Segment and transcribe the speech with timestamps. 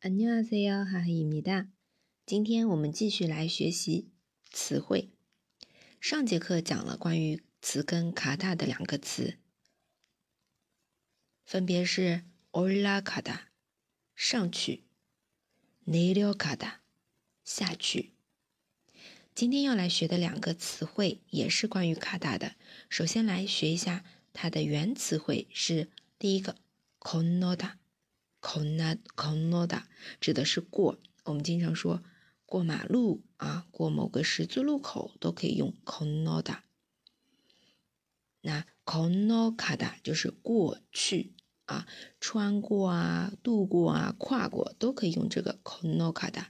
[0.00, 1.68] 안녕하세요，哈哈입니다
[2.26, 4.10] 今天我们继续来学习
[4.50, 5.10] 词汇。
[6.00, 9.38] 上节课讲了关于词根卡达的两个词，
[11.44, 13.46] 分别是올라가 다，
[14.14, 14.82] 上去；
[15.86, 16.80] 내려가 다，
[17.42, 18.12] 下去。
[19.34, 22.56] 今天要来学的两个词汇也是关于卡达的。
[22.90, 24.04] 首先来学一下
[24.34, 26.56] 它的原词汇是第一个
[27.00, 27.40] 건
[28.38, 28.38] 너 다。
[28.40, 29.82] kon na kon no da
[30.20, 32.02] 指的是过，我们经常说
[32.46, 36.58] 过马路啊，过某个十字路口都可以用 kon no da。
[38.42, 41.32] 那 kon no kada 就是过去
[41.66, 41.86] 啊，
[42.20, 46.48] 穿过啊，渡过啊，跨过都可以用这个 kon no kada。